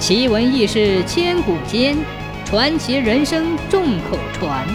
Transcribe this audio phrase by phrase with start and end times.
[0.00, 1.94] 奇闻异事千古间，
[2.46, 4.66] 传奇人生众口传。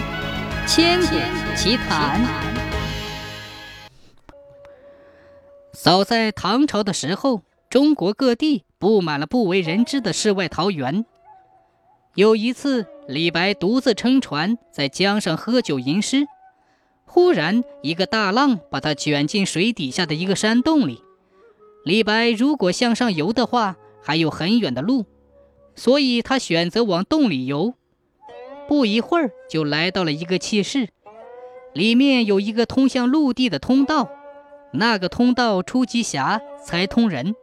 [0.68, 1.16] 千古
[1.56, 2.24] 奇谈。
[5.72, 11.04] 早在唐朝的时候，中国各地布满了不为人知的世外桃源。
[12.14, 16.28] 有一次，李白独自撑船在江上喝酒吟诗，
[17.04, 21.02] 忽然一个大浪把他卷进水底下的一个山洞里。
[21.84, 25.04] 李白如果向上游的话，还有很远的路，
[25.76, 27.74] 所以他选择往洞里游。
[28.66, 30.88] 不一会儿，就来到了一个气室，
[31.72, 34.10] 里面有一个通向陆地的通道，
[34.72, 37.36] 那个通道出极狭，才通人。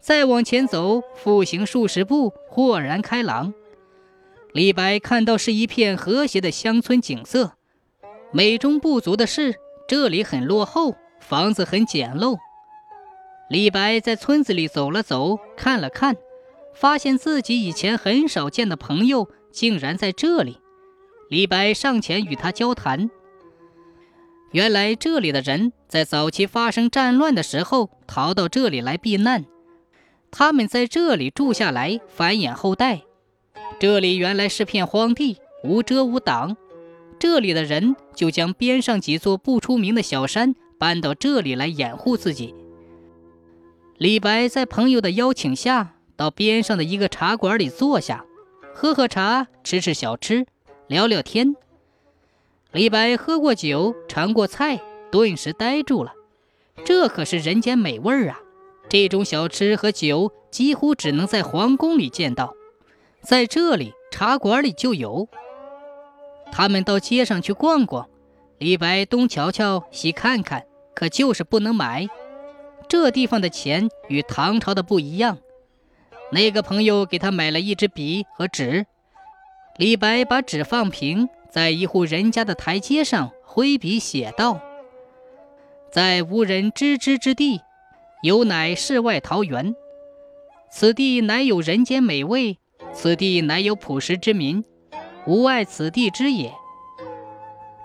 [0.00, 3.54] 再往前走，复行数十步，豁然开朗。
[4.52, 7.52] 李白看到是一片和谐的乡村景色，
[8.32, 9.54] 美中不足的是
[9.88, 12.36] 这里很落后，房子很简陋。
[13.48, 16.16] 李白在村子里走了走，看了看，
[16.74, 20.58] 发现自己以前很少见的朋友竟然在这里。
[21.30, 23.10] 李白上前与他交谈。
[24.52, 29.44] 原来这里的人在早期发生战乱的时候逃到这里来避难，
[30.30, 33.02] 他们在这里住下来繁衍后代。
[33.80, 36.56] 这里原来是片荒地，无遮无挡。
[37.18, 42.54] 这里的人就将边上几座不出名的小山搬到这里来掩护自己。
[43.96, 48.24] 李白在朋友的邀请下，到边上的一个茶馆里坐下，
[48.74, 50.46] 喝喝茶，吃吃小吃，
[50.86, 51.56] 聊聊天。
[52.72, 56.12] 李白喝过酒，尝过菜，顿时呆住了。
[56.84, 58.40] 这可是人间美味儿啊！
[58.88, 62.54] 这种小吃和酒几乎只能在皇宫里见到。
[63.22, 65.28] 在这里茶馆里就有。
[66.52, 68.08] 他们到街上去逛逛，
[68.58, 72.08] 李白东瞧瞧西看看，可就是不能买。
[72.88, 75.38] 这地方的钱与唐朝的不一样。
[76.30, 78.86] 那个朋友给他买了一支笔和纸，
[79.76, 84.60] 李白把纸放平，在一户人家的台阶上挥笔写道
[85.92, 87.60] ：“在无人知之之地，
[88.22, 89.74] 有乃世外桃源。
[90.70, 92.58] 此地乃有人间美味。”
[92.92, 94.64] 此地乃有朴实之民，
[95.26, 96.52] 无爱此地之也。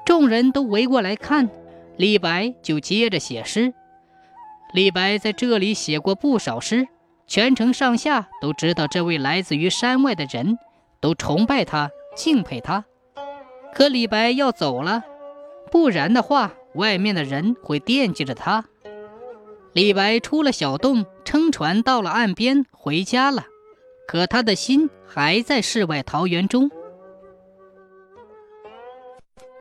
[0.06, 1.50] 众人都围过来看，
[1.97, 3.74] 李白就接着写诗。
[4.72, 6.88] 李白在这里写过不少诗，
[7.29, 10.57] 全城上下都知道这位来自于山外的人，
[11.00, 12.85] 都崇拜他、敬佩他。
[13.72, 15.03] 可李白要走了，
[15.72, 18.66] 不然的话，外面的人会惦记着他。
[19.73, 23.45] 李白出了小洞，撑船到了岸边，回家了。
[24.07, 26.72] 可他的心还在世外桃源中。